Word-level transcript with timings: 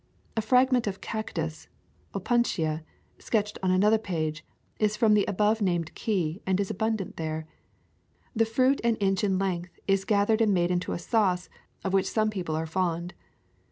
A 0.35 0.41
fragment 0.41 0.87
of 0.87 0.99
cactus, 0.99 1.67
Opuntia, 2.15 2.81
sketched 3.19 3.59
on 3.61 3.69
another 3.69 3.99
page,' 3.99 4.43
is 4.79 4.97
from 4.97 5.13
the 5.13 5.25
above 5.27 5.61
named 5.61 5.93
key, 5.93 6.41
and 6.43 6.59
is 6.59 6.71
abundant 6.71 7.17
there. 7.17 7.45
The 8.35 8.45
fruit, 8.45 8.81
an 8.83 8.95
inch 8.95 9.23
in 9.23 9.37
length, 9.37 9.77
is 9.87 10.03
gathered, 10.03 10.41
and 10.41 10.55
made 10.55 10.71
into 10.71 10.93
a 10.93 10.97
sauce, 10.97 11.49
of 11.83 11.93
which 11.93 12.09
some 12.09 12.31
people 12.31 12.55
are 12.55 12.65
fond. 12.65 13.13